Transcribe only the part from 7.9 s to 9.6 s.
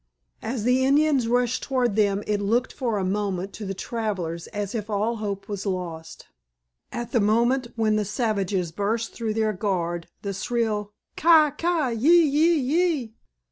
the savages burst through their